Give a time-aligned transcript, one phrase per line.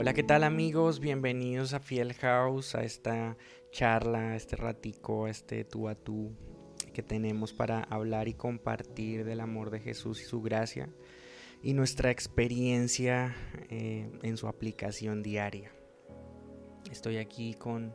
[0.00, 0.98] Hola, ¿qué tal amigos?
[0.98, 3.36] Bienvenidos a Fiel House, a esta
[3.70, 6.32] charla, este ratico, este tú a tú
[6.94, 10.88] que tenemos para hablar y compartir del amor de Jesús y su gracia
[11.62, 13.36] y nuestra experiencia
[13.68, 15.70] eh, en su aplicación diaria.
[16.90, 17.94] Estoy aquí con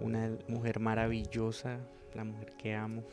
[0.00, 1.78] una mujer maravillosa,
[2.14, 3.04] la mujer que amo.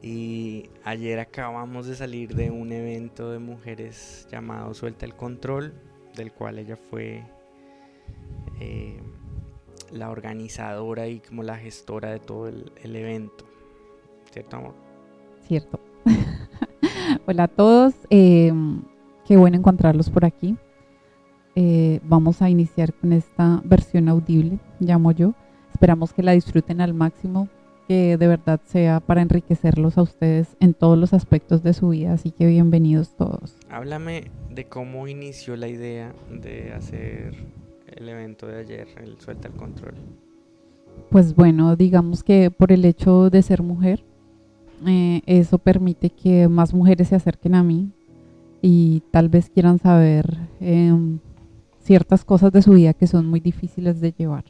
[0.00, 6.32] Y ayer acabamos de salir de un evento de mujeres llamado Suelta el Control, del
[6.32, 7.22] cual ella fue
[8.60, 9.00] eh,
[9.92, 13.44] la organizadora y como la gestora de todo el, evento.
[14.30, 14.74] ¿Cierto, amor?
[15.46, 15.80] Cierto.
[17.26, 18.52] Hola a todos, eh,
[19.26, 20.56] qué bueno encontrarlos por aquí.
[21.54, 25.34] Eh, vamos a iniciar con esta versión audible, llamo yo.
[25.72, 27.48] Esperamos que la disfruten al máximo,
[27.88, 32.12] que de verdad sea para enriquecerlos a ustedes en todos los aspectos de su vida,
[32.12, 33.56] así que bienvenidos todos.
[33.70, 37.34] Háblame de cómo inició la idea de hacer
[37.86, 39.94] el evento de ayer, el Suelta el Control.
[41.08, 44.04] Pues bueno, digamos que por el hecho de ser mujer,
[44.86, 47.90] eh, eso permite que más mujeres se acerquen a mí
[48.60, 51.20] y tal vez quieran saber em,
[51.80, 54.44] ciertas cosas de su vida que son muy difíciles de llevar.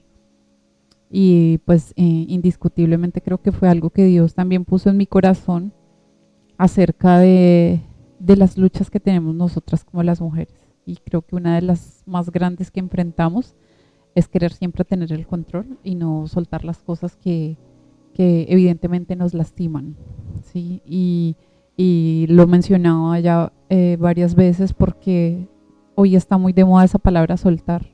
[1.10, 5.72] Y pues eh, indiscutiblemente creo que fue algo que Dios también puso en mi corazón
[6.58, 7.80] acerca de,
[8.18, 10.54] de las luchas que tenemos nosotras como las mujeres.
[10.84, 13.54] Y creo que una de las más grandes que enfrentamos
[14.14, 17.56] es querer siempre tener el control y no soltar las cosas que,
[18.14, 19.96] que evidentemente nos lastiman.
[20.42, 20.82] ¿sí?
[20.84, 21.36] Y,
[21.76, 25.48] y lo mencionaba ya eh, varias veces porque
[25.94, 27.86] hoy está muy de moda esa palabra soltar.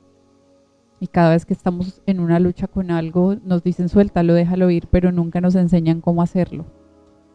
[0.99, 4.87] Y cada vez que estamos en una lucha con algo, nos dicen suéltalo, déjalo ir,
[4.87, 6.65] pero nunca nos enseñan cómo hacerlo.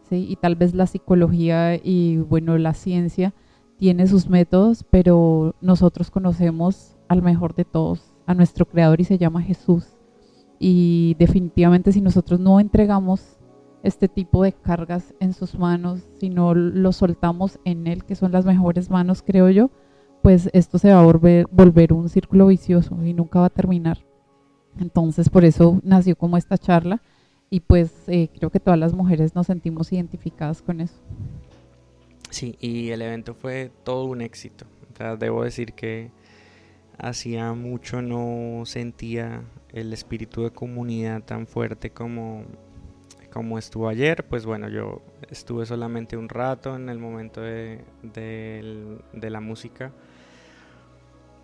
[0.08, 0.26] ¿sí?
[0.28, 3.34] Y tal vez la psicología y bueno, la ciencia
[3.76, 9.18] tiene sus métodos, pero nosotros conocemos al mejor de todos, a nuestro creador y se
[9.18, 9.96] llama Jesús.
[10.58, 13.38] Y definitivamente si nosotros no entregamos
[13.82, 18.32] este tipo de cargas en sus manos, si no lo soltamos en Él, que son
[18.32, 19.70] las mejores manos, creo yo,
[20.22, 23.98] pues esto se va a volver, un círculo vicioso y nunca va a terminar.
[24.78, 27.00] Entonces por eso nació como esta charla
[27.48, 30.94] y pues eh, creo que todas las mujeres nos sentimos identificadas con eso.
[32.30, 34.66] Sí, y el evento fue todo un éxito.
[35.18, 36.10] debo decir que
[36.96, 39.42] hacía mucho no sentía
[39.72, 42.44] el espíritu de comunidad tan fuerte como,
[43.32, 44.24] como estuvo ayer.
[44.28, 47.80] Pues bueno, yo estuve solamente un rato en el momento de,
[48.12, 49.92] de la música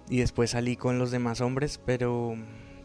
[0.08, 2.34] y después salí con los demás hombres, pero,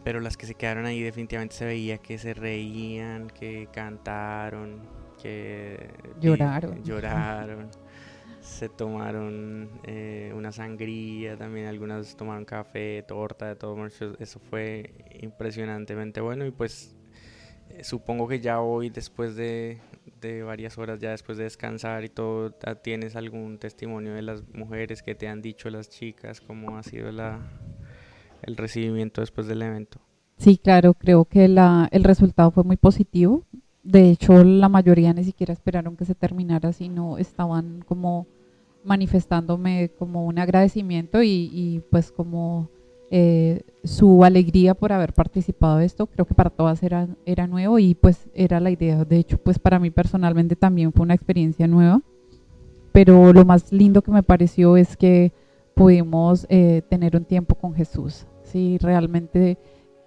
[0.04, 4.80] pero las que se quedaron ahí definitivamente se veía que se reían, que cantaron,
[5.22, 5.90] que
[6.20, 6.82] lloraron.
[6.82, 7.70] lloraron.
[8.40, 13.76] Se tomaron eh, una sangría, también algunas tomaron café, torta, de todo.
[13.86, 16.96] Eso fue impresionantemente bueno y pues
[17.70, 19.80] eh, supongo que ya hoy después de,
[20.22, 22.52] de varias horas ya después de descansar y todo,
[22.82, 27.12] ¿tienes algún testimonio de las mujeres que te han dicho las chicas cómo ha sido
[27.12, 27.40] la,
[28.42, 30.00] el recibimiento después del evento?
[30.38, 33.44] Sí, claro, creo que la, el resultado fue muy positivo.
[33.82, 38.26] De hecho, la mayoría ni siquiera esperaron que se terminara, sino estaban como
[38.84, 42.70] manifestándome como un agradecimiento y, y pues como
[43.14, 46.06] eh, su alegría por haber participado de esto.
[46.06, 49.04] Creo que para todas era, era nuevo y pues era la idea.
[49.04, 52.00] De hecho, pues para mí personalmente también fue una experiencia nueva.
[52.90, 55.34] Pero lo más lindo que me pareció es que
[55.74, 58.26] pudimos eh, tener un tiempo con Jesús.
[58.44, 59.58] Sí, realmente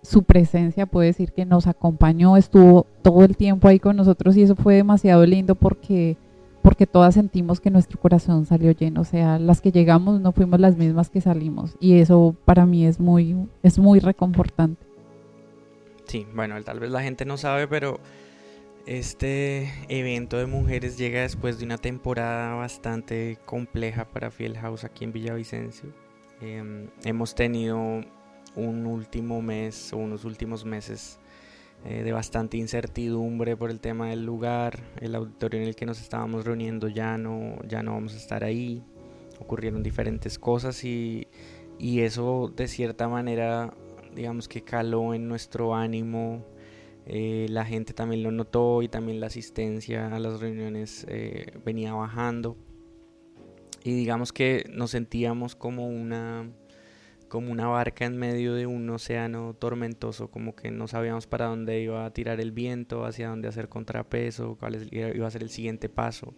[0.02, 4.42] su presencia puede decir que nos acompañó, estuvo todo el tiempo ahí con nosotros y
[4.42, 6.18] eso fue demasiado lindo porque
[6.66, 10.60] porque todas sentimos que nuestro corazón salió lleno, o sea, las que llegamos no fuimos
[10.60, 14.84] las mismas que salimos y eso para mí es muy es muy reconfortante.
[16.06, 18.00] Sí, bueno, tal vez la gente no sabe, pero
[18.88, 25.04] este evento de mujeres llega después de una temporada bastante compleja para Fiel House aquí
[25.04, 25.94] en Villavicencio.
[26.42, 27.78] Em, hemos tenido
[28.56, 31.20] un último mes o unos últimos meses
[31.86, 36.02] eh, de bastante incertidumbre por el tema del lugar, el auditorio en el que nos
[36.02, 38.84] estábamos reuniendo ya no, ya no vamos a estar ahí,
[39.40, 41.28] ocurrieron diferentes cosas y,
[41.78, 43.74] y eso de cierta manera
[44.16, 46.44] digamos que caló en nuestro ánimo,
[47.06, 51.94] eh, la gente también lo notó y también la asistencia a las reuniones eh, venía
[51.94, 52.58] bajando.
[53.84, 56.50] Y digamos que nos sentíamos como una
[57.28, 61.82] como una barca en medio de un océano tormentoso, como que no sabíamos para dónde
[61.82, 65.90] iba a tirar el viento, hacia dónde hacer contrapeso, cuál iba a ser el siguiente
[65.90, 66.34] paso.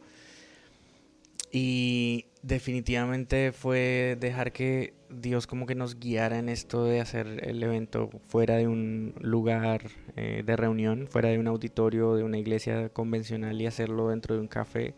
[1.51, 7.63] Y definitivamente fue dejar que Dios como que nos guiara en esto de hacer el
[7.63, 9.84] evento fuera de un lugar
[10.16, 14.42] eh, de reunión, fuera de un auditorio, de una iglesia convencional y hacerlo dentro de
[14.42, 14.94] un café.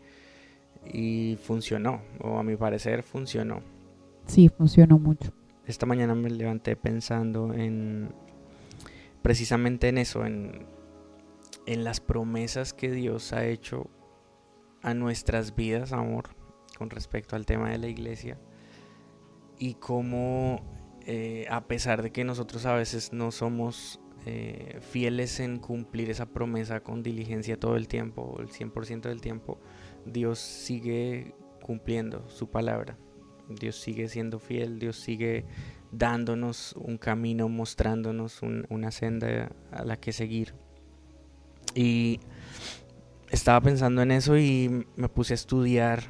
[0.92, 3.62] Y funcionó, o a mi parecer funcionó.
[4.26, 5.32] Sí, funcionó mucho.
[5.66, 8.12] Esta mañana me levanté pensando en
[9.22, 10.66] precisamente en eso, en,
[11.66, 13.90] en las promesas que Dios ha hecho
[14.82, 16.30] a nuestras vidas, amor,
[16.78, 18.38] con respecto al tema de la iglesia
[19.58, 20.62] y cómo
[21.06, 26.26] eh, a pesar de que nosotros a veces no somos eh, fieles en cumplir esa
[26.26, 29.58] promesa con diligencia todo el tiempo, el 100% del tiempo,
[30.06, 32.96] Dios sigue cumpliendo su palabra.
[33.58, 35.44] Dios sigue siendo fiel, Dios sigue
[35.92, 40.54] dándonos un camino, mostrándonos una senda a la que seguir.
[41.74, 42.20] Y
[43.30, 46.02] estaba pensando en eso y me puse a estudiar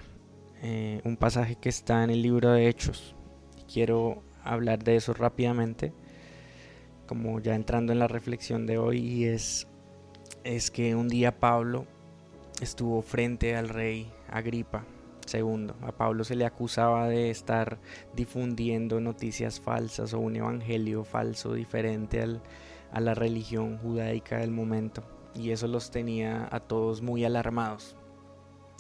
[0.63, 3.15] eh, un pasaje que está en el libro de Hechos.
[3.73, 5.93] Quiero hablar de eso rápidamente,
[7.07, 9.67] como ya entrando en la reflexión de hoy, y es,
[10.45, 11.87] es que un día Pablo
[12.61, 14.85] estuvo frente al rey Agripa
[15.33, 15.73] II.
[15.83, 17.79] A Pablo se le acusaba de estar
[18.15, 22.43] difundiendo noticias falsas o un evangelio falso diferente al,
[22.93, 25.03] a la religión judaica del momento.
[25.35, 27.97] Y eso los tenía a todos muy alarmados.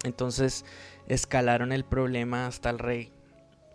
[0.02, 0.64] Entonces
[1.08, 3.12] escalaron el problema hasta el rey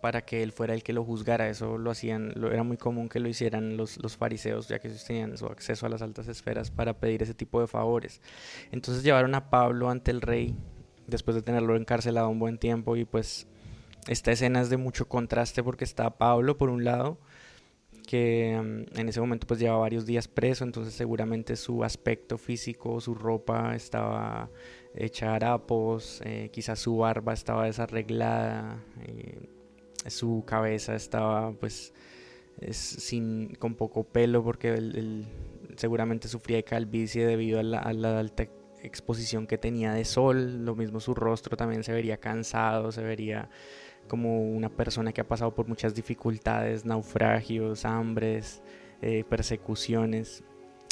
[0.01, 1.49] para que él fuera el que lo juzgara.
[1.49, 5.03] Eso lo hacían, era muy común que lo hicieran los, los fariseos, ya que ellos
[5.03, 8.21] tenían su acceso a las altas esferas para pedir ese tipo de favores.
[8.71, 10.55] Entonces llevaron a Pablo ante el rey,
[11.07, 13.47] después de tenerlo encarcelado un buen tiempo, y pues
[14.07, 17.17] esta escena es de mucho contraste porque está Pablo por un lado,
[18.05, 23.01] que mm, en ese momento pues lleva varios días preso, entonces seguramente su aspecto físico,
[23.01, 24.49] su ropa estaba
[24.95, 29.49] hecha harapos, eh, quizás su barba estaba desarreglada, eh,
[30.07, 31.93] su cabeza estaba pues
[32.71, 35.23] sin, con poco pelo porque
[35.75, 38.47] seguramente sufría de calvicie debido a la alta
[38.85, 43.49] exposición que tenía de sol, lo mismo su rostro también se vería cansado, se vería
[44.07, 48.61] como una persona que ha pasado por muchas dificultades, naufragios, hambres,
[49.01, 50.43] eh, persecuciones.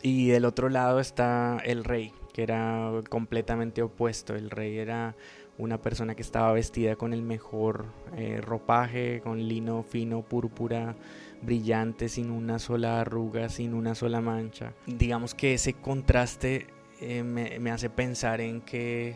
[0.02, 4.36] Y del otro lado está el rey, que era completamente opuesto.
[4.36, 5.16] El rey era
[5.58, 7.86] una persona que estaba vestida con el mejor
[8.18, 10.96] eh, ropaje, con lino fino, púrpura,
[11.42, 14.74] brillante, sin una sola arruga, sin una sola mancha.
[14.88, 16.68] Digamos que ese contraste
[17.04, 19.16] eh, me, me hace pensar en que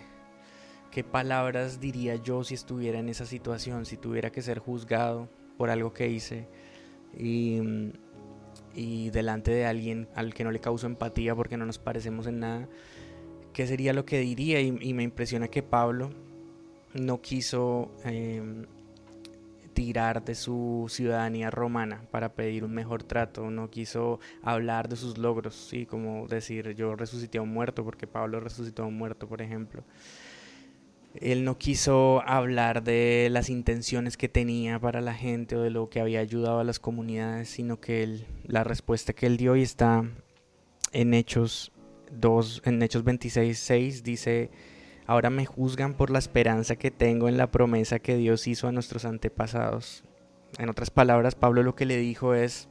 [0.92, 5.70] ¿Qué palabras diría yo si estuviera en esa situación, si tuviera que ser juzgado por
[5.70, 6.48] algo que hice
[7.16, 7.60] y,
[9.12, 12.70] delante de alguien al que no le causo empatía porque no nos parecemos en nada?
[13.54, 14.60] ¿Qué sería lo que diría?
[14.60, 16.10] Y, me impresiona que Pablo
[16.94, 18.66] no quiso em,
[19.78, 25.20] tirar de su ciudadanía romana para pedir un mejor trato, no quiso hablar de sus
[25.20, 29.28] logros, sí, como decir yo resucité a un muerto, porque Pablo resucitó a un muerto,
[29.28, 29.84] por ejemplo.
[31.14, 35.92] Él no quiso hablar de las intenciones que tenía para la gente o de lo
[35.92, 39.62] que había ayudado a las comunidades, sino que él, la respuesta que él dio y
[39.62, 40.10] está
[40.92, 41.72] en Hechos
[42.14, 44.50] 2, en Hechos 26, 6, dice,
[45.08, 48.72] ahora me juzgan por la esperanza que tengo en la promesa que Dios hizo a
[48.72, 50.04] nuestros antepasados.
[50.60, 52.68] En otras palabras, Pablo lo que le dijo es,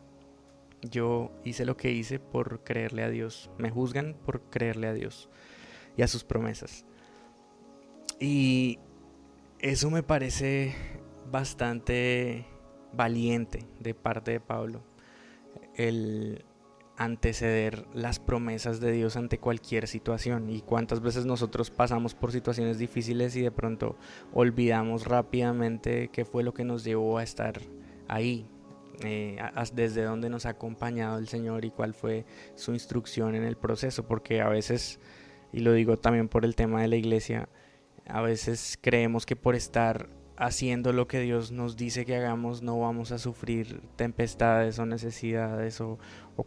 [0.82, 3.50] yo hice lo que hice por creerle a Dios.
[3.58, 5.30] Me juzgan por creerle a Dios
[5.96, 6.84] y a sus promesas.
[8.20, 8.78] Y
[9.58, 10.74] eso me parece
[11.30, 12.46] bastante
[12.92, 14.82] valiente de parte de Pablo,
[15.74, 16.44] el
[16.96, 22.78] anteceder las promesas de Dios ante cualquier situación y cuántas veces nosotros pasamos por situaciones
[22.78, 23.96] difíciles y de pronto
[24.32, 27.60] olvidamos rápidamente qué fue lo que nos llevó a estar
[28.08, 28.46] ahí,
[29.02, 29.38] eh,
[29.74, 32.24] desde dónde nos ha acompañado el Señor y cuál fue
[32.54, 34.98] su instrucción en el proceso, porque a veces,
[35.52, 37.48] y lo digo también por el tema de la iglesia,
[38.06, 42.78] a veces creemos que por estar haciendo lo que Dios nos dice que hagamos no
[42.78, 45.98] vamos a sufrir tempestades o necesidades o,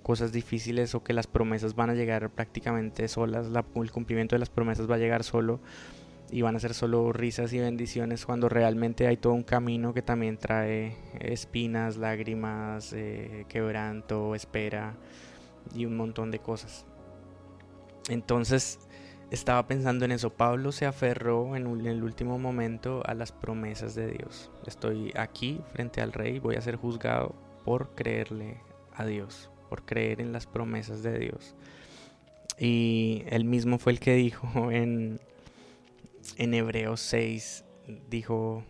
[0.03, 4.49] cosas difíciles o que las promesas van a llegar prácticamente solas, el cumplimiento de las
[4.49, 5.59] promesas va a llegar solo
[6.31, 10.03] y van a ser solo risas y bendiciones cuando realmente hay todo un camino que
[10.03, 14.95] también trae espinas, lágrimas, eh, quebranto, espera
[15.73, 16.85] y un montón de cosas.
[18.09, 18.79] Entonces
[19.31, 20.31] estaba pensando en eso.
[20.31, 24.51] Pablo se aferró en, el último momento a las promesas de Dios.
[24.65, 28.57] Estoy aquí frente al rey, voy a ser juzgado por creerle
[28.93, 31.55] a Dios, por creer en las promesas de Dios.
[32.57, 35.19] Y él mismo fue el que dijo en,
[36.37, 37.65] en Hebreos 6,
[38.09, 38.63] dijo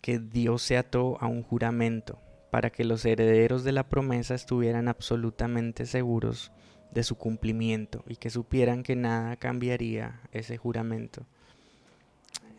[0.00, 2.18] que Dios se ató a un juramento
[2.50, 6.50] para que los herederos de la promesa estuvieran absolutamente seguros
[6.90, 11.26] de su cumplimiento y que supieran que nada cambiaría ese juramento.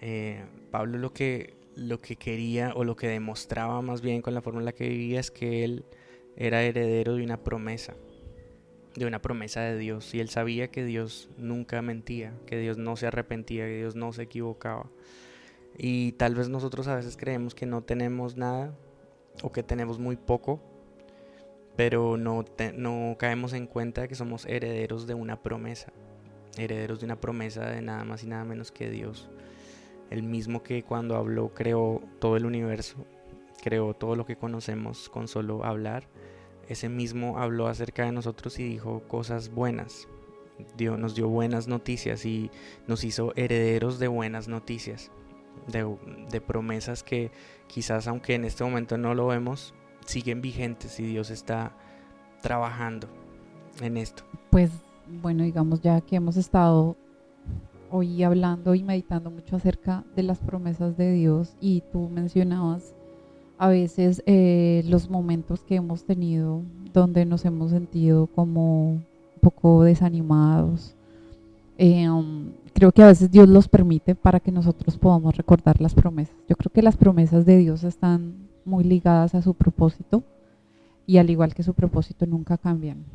[0.01, 4.41] Eh, Pablo lo que, lo que quería o lo que demostraba más bien con la
[4.41, 5.85] forma en la que vivía es que él
[6.37, 7.95] era heredero de una promesa,
[8.95, 12.95] de una promesa de Dios y él sabía que Dios nunca mentía, que Dios no
[12.95, 14.89] se arrepentía, que Dios no se equivocaba.
[15.77, 18.73] Y tal vez nosotros a veces creemos que no tenemos nada
[19.43, 20.61] o que tenemos muy poco,
[21.79, 22.43] pero no,
[22.75, 25.93] no caemos en cuenta que somos herederos de una promesa,
[26.57, 29.29] herederos de una promesa de nada más y nada menos que Dios,
[30.09, 33.05] el mismo que cuando habló creó todo el universo,
[33.63, 36.09] creó todo lo que conocemos con solo hablar,
[36.67, 40.09] ese mismo habló acerca de nosotros y dijo cosas buenas,
[40.75, 42.51] Dios nos dio buenas noticias y
[42.87, 45.11] nos hizo herederos de buenas noticias
[45.67, 47.31] de, promesas que
[47.67, 49.73] quizás aunque en este momento no lo vemos,
[50.09, 51.71] siguen vigentes y Dios está
[52.41, 53.07] trabajando
[53.79, 54.23] en esto.
[54.49, 54.71] Pues
[55.21, 56.95] bueno, digamos ya que hemos estado
[57.91, 62.95] hoy hablando y meditando mucho acerca de las promesas de Dios y tú mencionabas
[63.59, 69.05] a veces eh, los momentos que hemos tenido donde nos hemos sentido como un
[69.41, 70.95] poco desanimados.
[71.77, 75.93] Eh, um, creo que a veces Dios los permite para que nosotros podamos recordar las
[75.93, 76.35] promesas.
[76.47, 80.23] Yo creo que las promesas de Dios están muy ligadas a su propósito
[81.05, 83.05] y al igual que su propósito nunca cambian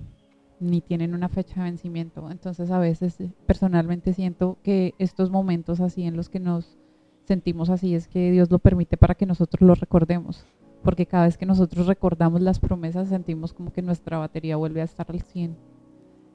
[0.61, 2.31] ni tienen una fecha de vencimiento.
[2.31, 6.79] Entonces a veces eh, personalmente siento que estos momentos así en los que nos
[7.27, 10.47] sentimos así es que Dios lo permite para que nosotros lo recordemos.
[10.83, 14.85] Porque cada vez que nosotros recordamos las promesas sentimos como que nuestra batería vuelve a
[14.85, 15.57] estar al 100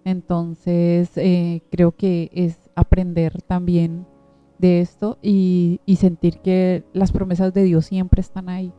[0.06, 4.06] entonces, eh, creo que es aprender también
[4.58, 8.74] de esto y, sentir que las promesas de Dios siempre están ahí,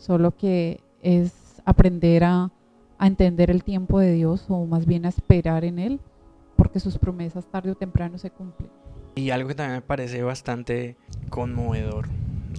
[0.00, 2.50] solo que es aprender a,
[3.00, 6.00] entender el tiempo de Dios o más bien a esperar en Él,
[6.56, 8.68] porque sus promesas tarde o temprano se cumplen.
[9.14, 10.96] Y algo que también me parece bastante
[11.30, 12.08] conmovedor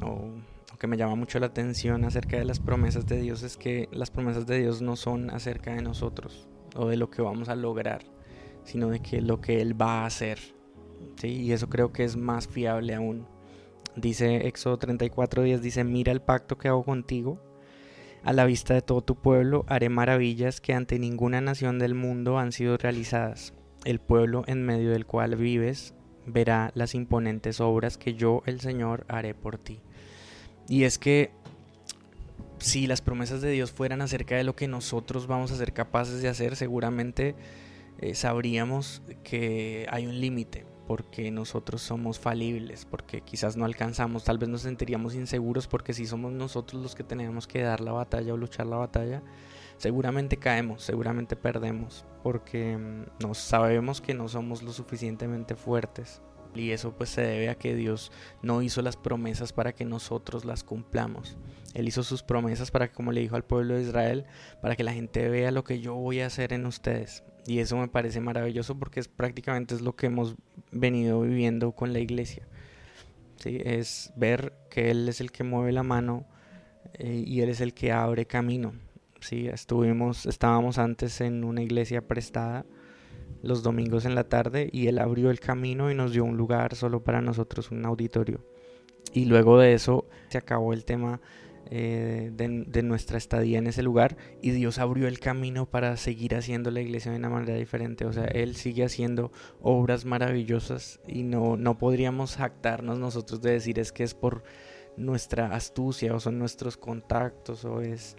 [0.03, 0.29] o,
[0.79, 4.09] que me llama mucho la atención acerca de las promesas de Dios es que las
[4.09, 8.01] promesas de Dios no son acerca de nosotros, o de lo que vamos a lograr,
[8.63, 10.39] sino de que lo que Él va a hacer.
[11.17, 11.27] ¿sí?
[11.27, 13.27] Y eso creo que es más fiable aún.
[13.95, 17.39] Dice Éxodo 34:10, dice, mira el pacto que hago contigo.
[18.23, 22.37] A la vista de todo tu pueblo haré maravillas que ante ninguna nación del mundo
[22.37, 23.53] han sido realizadas.
[23.83, 25.95] El pueblo en medio del cual vives
[26.27, 29.81] verá las imponentes obras que yo, el Señor, haré por ti.
[30.67, 31.31] Y es que
[32.59, 36.21] si las promesas de Dios fueran acerca de lo que nosotros vamos a ser capaces
[36.21, 37.35] de hacer, seguramente
[37.99, 44.37] eh, sabríamos que hay un límite, porque nosotros somos falibles, porque quizás no alcanzamos, tal
[44.37, 48.33] vez nos sentiríamos inseguros porque si somos nosotros los que tenemos que dar la batalla
[48.33, 49.23] o luchar la batalla,
[49.77, 56.21] seguramente caemos, seguramente perdemos, porque mm, no sabemos que no somos lo suficientemente fuertes
[56.53, 60.43] y eso pues se debe a que Dios no hizo las promesas para que nosotros
[60.43, 61.37] las cumplamos.
[61.73, 64.25] Él hizo sus promesas para que, como le dijo al pueblo de Israel,
[64.61, 67.23] para que la gente vea lo que yo voy a hacer en ustedes.
[67.47, 70.35] Y eso me parece maravilloso porque es prácticamente es lo que hemos
[70.71, 72.47] venido viviendo con la iglesia.
[73.37, 73.59] ¿sí?
[73.63, 76.25] Es ver que Él es el que mueve la mano
[76.93, 78.73] eh, y Él es el que abre camino.
[79.21, 79.47] ¿sí?
[79.47, 82.65] Estuvimos, estábamos antes en una iglesia prestada
[83.41, 86.75] los domingos en la tarde y él abrió el camino y nos dio un lugar
[86.75, 88.45] solo para nosotros, un auditorio.
[89.13, 91.21] Y luego de eso se acabó el tema
[91.73, 96.69] eh, de, nuestra estadía en ese lugar y Dios abrió el camino para seguir haciendo
[96.69, 98.05] la iglesia de una manera diferente.
[98.05, 103.79] O sea, Él sigue haciendo obras maravillosas y no, no podríamos jactarnos nosotros de decir
[103.79, 104.43] es que es por
[104.97, 108.17] nuestra astucia o son nuestros contactos o es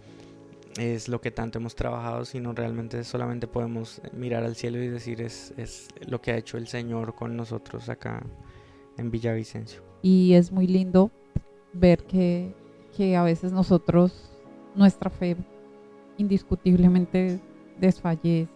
[0.78, 5.20] es lo que tanto hemos trabajado, sino realmente solamente podemos mirar al cielo y decir
[5.20, 8.24] es, es lo que ha hecho el Señor con nosotros acá
[8.96, 9.82] en Villavicencio.
[10.00, 11.10] Y es muy lindo
[11.74, 12.54] ver que,
[12.96, 14.30] que a veces nosotros,
[14.74, 15.36] nuestra fe
[16.18, 17.40] indiscutiblemente
[17.80, 18.48] desfallece,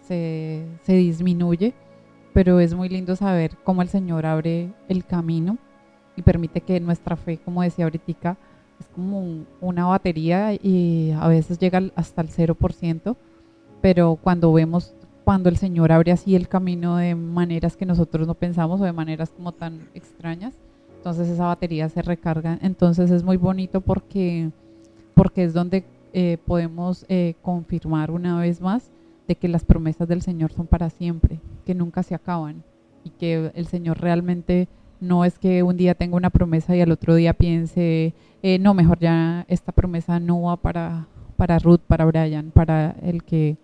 [0.00, 1.74] se, disminuye,
[2.32, 5.58] pero es muy lindo saber cómo el Señor abre el camino
[6.16, 8.36] y permite que nuestra fe, como decía ahorita,
[8.80, 13.16] es como una batería y a veces llega hasta el 0%,
[13.80, 14.94] pero cuando vemos
[15.26, 18.92] cuando el Señor abre así el camino de maneras que nosotros no pensamos o de
[18.92, 20.54] maneras como tan extrañas,
[21.06, 22.58] entonces esa batería se recarga.
[22.62, 24.50] Entonces es muy bonito porque,
[25.14, 28.90] porque es donde eh, podemos eh, confirmar una vez más
[29.28, 32.64] de que las promesas del Señor son para siempre, que nunca se acaban
[33.04, 34.66] y que el Señor realmente
[35.00, 38.74] No es que un día tenga una promesa y al otro día piense, eh, no,
[38.74, 43.58] mejor ya esta promesa no va para, para Ruth, para Brian, para el que,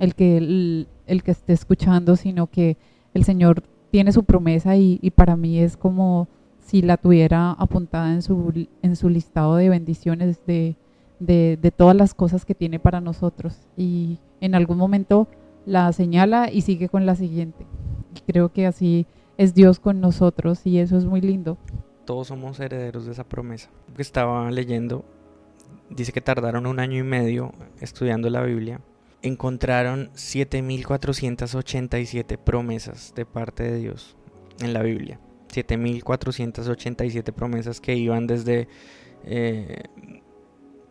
[0.00, 2.76] el que, el, que esté escuchando, sino que
[3.14, 6.26] el Señor tiene su promesa y, y, para mí es como
[6.70, 10.76] si la tuviera apuntada en su, en su listado de bendiciones de,
[11.18, 13.58] de, de, todas las cosas que tiene para nosotros.
[13.76, 15.26] Y en algún momento
[15.66, 17.66] la señala y sigue con la siguiente.
[18.24, 21.58] creo que así es Dios con nosotros y eso es muy lindo.
[22.04, 23.68] Todos somos herederos de esa promesa.
[23.96, 25.04] Que estaba leyendo,
[25.88, 27.50] dice que tardaron un año y medio
[27.80, 28.80] estudiando la Biblia.
[29.22, 34.16] Encontraron 7.487 promesas de parte de Dios
[34.60, 35.18] en la Biblia.
[35.50, 38.68] 7.487 promesas que iban desde
[39.24, 39.82] eh,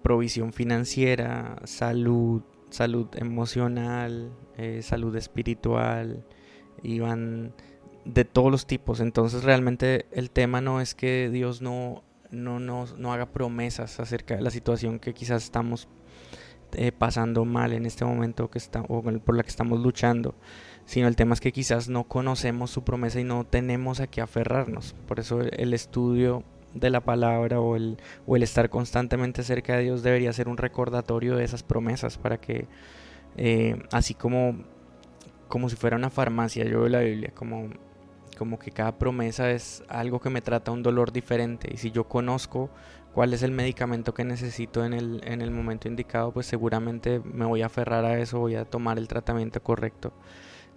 [0.01, 6.25] provisión financiera, salud, salud emocional, eh, salud espiritual,
[6.83, 7.53] iban
[8.05, 8.99] de todos los tipos.
[8.99, 14.41] Entonces realmente el tema no es que Dios no, no, no, haga promesas acerca de
[14.41, 15.87] la situación que quizás estamos
[16.73, 20.35] eh, pasando mal en este momento que está, o por la que estamos luchando,
[20.89, 24.21] sino el tema es que quizás no conocemos su promesa y no tenemos a qué
[24.21, 24.95] aferrarnos.
[25.07, 26.43] Por eso el estudio
[26.73, 30.57] de la palabra o el, o el estar constantemente cerca de Dios debería ser un
[30.57, 32.65] recordatorio de esas promesas para que
[33.37, 34.63] eh, así como,
[35.47, 37.69] como si fuera una farmacia, yo veo la Biblia como,
[38.35, 42.05] como que cada promesa es algo que me trata un dolor diferente y si yo
[42.05, 42.71] conozco
[43.13, 47.45] cuál es el medicamento que necesito en el, en el momento indicado, pues seguramente me
[47.45, 50.13] voy a aferrar a eso, voy a tomar el tratamiento correcto.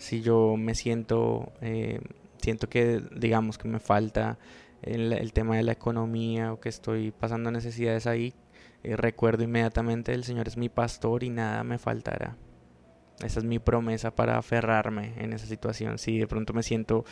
[0.02, 2.00] Si yo me siento, eh,
[2.38, 4.36] siento que digamos que me falta
[4.82, 8.34] el, el, tema de la economía o que estoy pasando necesidades ahí,
[8.82, 12.36] eh, recuerdo inmediatamente el Señor es mi pastor y nada me faltará.
[13.24, 15.98] Esa es mi promesa para aferrarme en esa situación.
[15.98, 17.04] Si de pronto me siento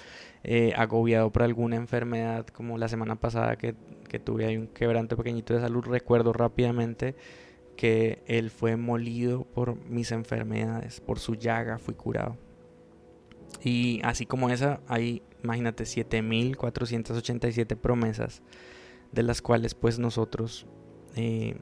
[0.42, 3.76] eh, agobiado por alguna enfermedad, como la semana pasada que,
[4.08, 7.14] que tuve ahí un quebranto pequeñito de salud, recuerdo rápidamente
[7.76, 12.49] que Él fue molido por mis enfermedades, por su llaga fui curado.
[13.62, 18.42] Y así como esa, hay, imagínate, 7.487 promesas,
[19.12, 20.66] de las cuales pues nosotros
[21.16, 21.56] eh,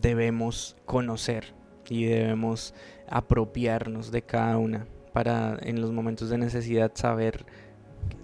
[0.00, 1.54] debemos conocer
[1.88, 2.74] y debemos
[3.08, 7.44] apropiarnos de cada una para en los momentos de necesidad saber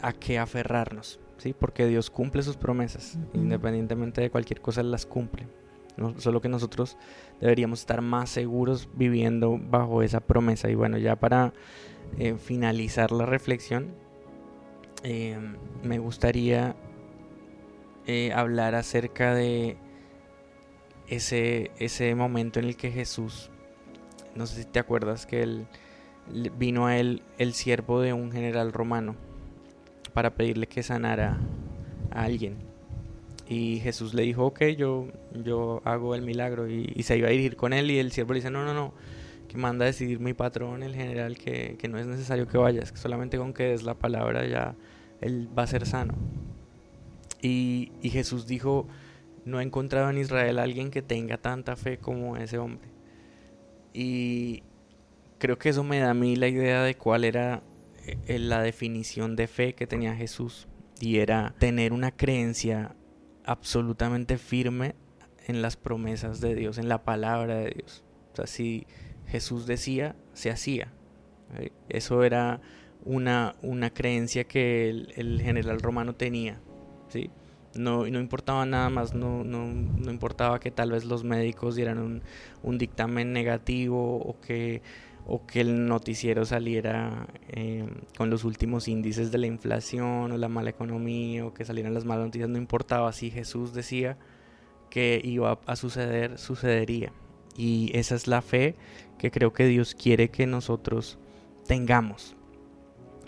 [0.01, 1.53] a qué aferrarnos, ¿sí?
[1.53, 5.49] Porque Dios cumple sus promesas, independientemente de cualquier cosa las cumple.
[6.19, 6.99] Solo que nosotros
[7.41, 10.69] deberíamos estar más seguros viviendo bajo esa promesa.
[10.69, 11.55] Y bueno, ya para
[12.19, 13.95] eh, finalizar la reflexión,
[15.03, 15.39] eh,
[15.83, 16.77] me gustaría
[18.35, 19.77] hablar acerca de
[21.09, 23.51] ese, ese momento en el que Jesús,
[24.37, 25.67] no sé si te acuerdas que él
[26.59, 29.17] vino a él el siervo de un general romano
[30.13, 31.39] para pedirle que sanara
[32.11, 32.57] a alguien.
[33.49, 35.07] Y Jesús le dijo, ok, yo,
[35.45, 36.69] yo hago el milagro.
[36.69, 38.93] Y, se iba a ir con él y el siervo le dice, no, no, no,
[39.47, 42.93] que manda a decidir mi patrón, el general, que, que no es necesario que vayas,
[42.93, 44.75] que solamente con que des la palabra ya
[45.21, 46.15] él va a ser sano.
[47.43, 48.87] Y, y Jesús dijo,
[49.45, 52.89] no he encontrado en Israel a alguien que tenga tanta fe como ese hombre.
[53.95, 54.63] Y
[55.39, 57.63] creo que eso me da a mí la idea de cuál era
[58.05, 60.69] eh, la definición de fe que tenía Jesús.
[61.01, 62.97] Y era tener una creencia
[63.45, 64.95] absolutamente firme
[65.47, 68.03] en las promesas de Dios, en la palabra de Dios.
[68.33, 68.87] O sea, si
[69.27, 70.93] Jesús decía, se hacía.
[71.89, 72.61] Eso era
[73.05, 76.61] una, una creencia que el, general romano tenía.
[77.09, 77.31] ¿sí?
[77.75, 81.99] No, no importaba nada más, no, no, no, importaba que tal vez los médicos dieran
[81.99, 82.23] un,
[82.63, 84.83] un dictamen negativo o que,
[85.27, 87.87] o que el noticiero saliera eh,
[88.17, 92.05] con los últimos índices de la inflación o la mala economía o que salieran las
[92.05, 93.13] malas noticias, no importaba.
[93.13, 94.17] Si Jesús decía
[94.91, 97.13] que iba a suceder, sucedería.
[97.57, 98.75] Y esa es la fe
[99.19, 101.19] que creo que Dios quiere que nosotros
[101.67, 102.37] tengamos.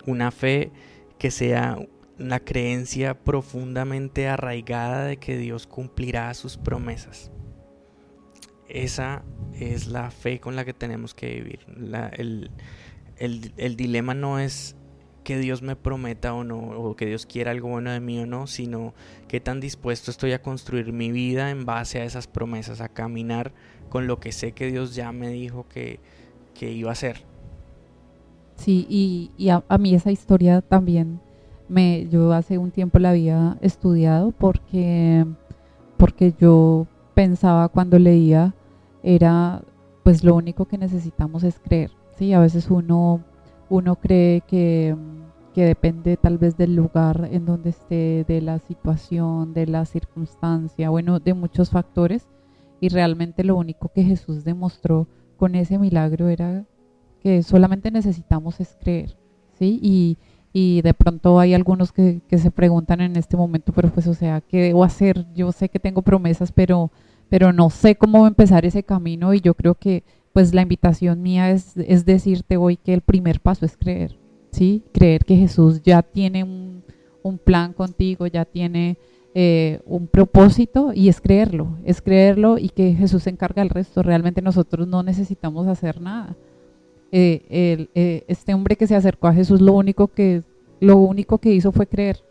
[0.06, 0.70] Una fe
[1.18, 1.78] que sea
[2.18, 7.30] la creencia profundamente arraigada de que Dios cumplirá sus promesas.
[8.68, 11.60] Esa es la fe con la que tenemos que vivir.
[13.16, 14.76] el, dilema no es
[15.28, 18.24] que Dios me prometa o no, o que Dios quiera algo bueno de mí o
[18.24, 18.94] no, sino
[19.28, 23.52] que tan dispuesto estoy a construir mi vida en base a esas promesas, a caminar
[23.90, 26.00] con lo que sé que Dios ya me dijo que,
[26.62, 27.24] iba a hacer.
[28.56, 28.86] Sí,
[29.36, 31.20] y, a, a, mí esa historia también
[31.68, 35.26] me, yo hace un tiempo la había estudiado porque,
[35.98, 38.54] porque yo pensaba cuando leía
[39.02, 39.60] era
[40.04, 41.90] pues lo único que necesitamos es creer.
[42.18, 42.32] ¿sí?
[42.32, 43.22] A veces uno,
[43.68, 44.96] uno cree que,
[45.58, 50.88] porque depende tal vez del lugar en donde esté, de la situación, de la circunstancia,
[50.88, 52.28] bueno, de muchos factores.
[52.80, 56.64] Y realmente lo único que Jesús demostró con ese milagro era
[57.20, 59.18] que solamente necesitamos es creer,
[59.58, 59.80] ¿sí?
[59.82, 60.18] Y,
[60.52, 64.14] y de pronto hay algunos que, que, se preguntan en este momento, pero pues, o
[64.14, 65.26] sea, ¿qué debo hacer?
[65.34, 66.92] Yo sé que tengo promesas, pero,
[67.28, 71.50] pero no sé cómo empezar ese camino y yo creo que pues la invitación mía
[71.50, 74.20] es, es decirte hoy que el primer paso es creer,
[74.58, 74.82] ¿sí?
[74.92, 76.82] Creer que Jesús ya tiene un,
[77.44, 78.96] plan contigo, ya tiene
[79.34, 84.02] eh, un propósito y es creerlo, es creerlo y que Jesús se encarga del resto.
[84.02, 86.34] Realmente nosotros no necesitamos hacer nada.
[87.12, 90.42] Eh, eh, este hombre que se acercó a Jesús lo único que
[90.80, 92.22] lo único que hizo fue creer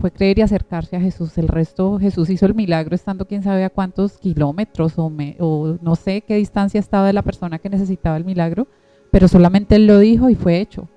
[0.00, 1.36] fue creer y acercarse a Jesús.
[1.38, 5.94] El resto, Jesús hizo el milagro estando quién sabe a cuántos kilómetros o, o no
[5.94, 8.66] sé qué distancia estaba de la persona que necesitaba el milagro,
[9.10, 10.88] pero solamente él lo dijo y fue hecho.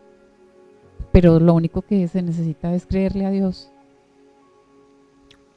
[1.16, 3.72] Pero lo único que se necesita es creerle a Dios.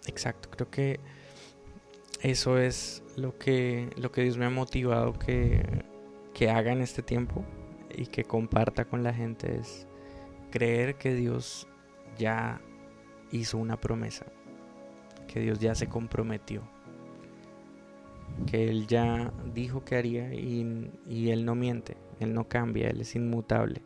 [0.06, 1.00] Exacto, creo que
[2.22, 5.84] eso es lo que, lo que Dios me ha motivado que,
[6.32, 7.44] que haga en este tiempo
[7.92, 9.88] y que comparta con la gente es
[10.52, 11.66] creer que Dios
[12.16, 12.60] ya
[13.32, 14.26] hizo una promesa,
[15.26, 16.62] que Dios ya se comprometió,
[18.46, 23.16] que Él ya dijo que haría y, Él no miente, Él no cambia, Él es
[23.16, 23.82] inmutable,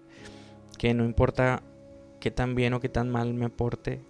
[0.82, 1.62] que no importa
[2.18, 4.00] qué tan bien o qué tan mal me porte,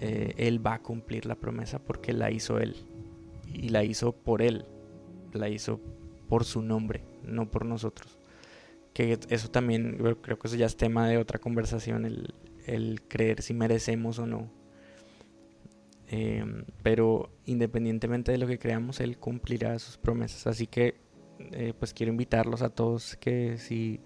[0.00, 2.74] eh, Él va a cumplir la promesa porque la hizo Él
[3.52, 4.64] y la hizo por Él,
[5.34, 5.78] la hizo
[6.26, 8.18] por su nombre, no por nosotros.
[8.94, 12.32] Que eso también, creo que eso ya es tema de otra conversación, el,
[12.64, 14.50] el creer si merecemos o no.
[16.08, 20.46] Em, pero independientemente de lo que creamos, Él cumplirá sus promesas.
[20.46, 20.94] Así que
[21.52, 24.00] eh, pues quiero invitarlos a todos que si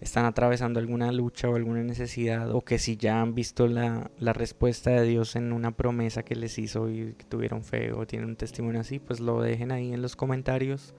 [0.00, 4.32] están atravesando alguna lucha o alguna necesidad o que si ya han visto la, la
[4.32, 8.30] respuesta de Dios en una promesa que les hizo y que tuvieron fe o tienen
[8.30, 10.94] un testimonio así, pues lo dejen ahí en los comentarios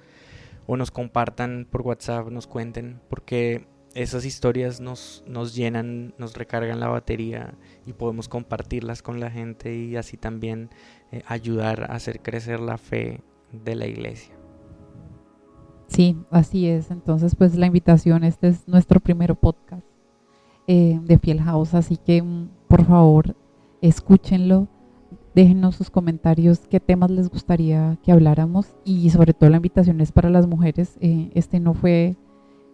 [0.67, 6.79] o nos compartan por WhatsApp, nos cuenten, porque esas historias nos, nos llenan, nos recargan
[6.79, 10.69] la batería y podemos compartirlas con la gente y así también
[11.11, 14.40] eh, ayudar a hacer crecer la fe de la iglesia.
[15.91, 16.89] Sí, así es.
[16.89, 19.83] Entonces, pues la invitación, este es nuestro primer podcast
[20.65, 23.35] eh, de Fiel House, así que mm, por favor,
[23.81, 24.69] escúchenlo,
[25.35, 30.13] déjenos sus comentarios, qué temas les gustaría que habláramos y sobre todo la invitación es
[30.13, 30.97] para las mujeres.
[31.01, 32.15] Eh, este no fue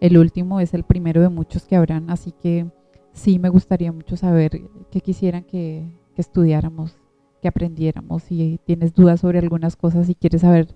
[0.00, 2.66] el último es el primero de muchos que habrán, así que
[3.12, 6.96] sí me gustaría mucho saber qué quisieran que, estudiáramos,
[7.42, 8.22] que aprendiéramos.
[8.22, 10.68] Si tienes dudas sobre algunas cosas y quieres saber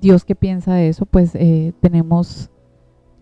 [0.00, 2.50] Dios qué piensa de eso, pues eh, tenemos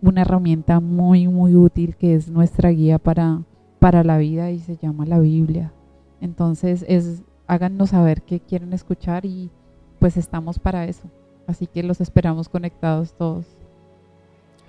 [0.00, 3.42] una herramienta muy, muy útil que es nuestra guía para,
[3.80, 5.72] para la vida y se llama la Biblia.
[6.20, 9.50] Entonces, es, háganos saber qué quieren escuchar y
[9.98, 11.10] pues estamos para eso.
[11.46, 13.46] Así que los esperamos conectados todos.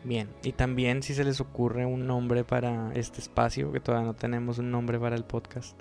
[0.04, 4.14] Bien, y también si se les ocurre un nombre para este espacio, que todavía no
[4.16, 5.78] tenemos un nombre para el podcast,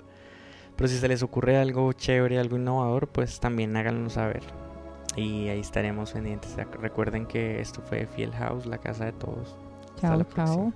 [0.75, 4.43] pero si se les ocurre algo chévere, algo innovador, pues también háganlo saber.
[5.15, 6.55] Y ahí estaremos pendientes.
[6.79, 9.55] Recuerden que esto fue Fiel House, la casa de todos.
[9.99, 10.73] Chao, chao.